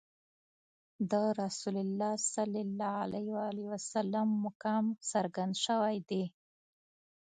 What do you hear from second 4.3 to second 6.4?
مقام څرګند شوی دی.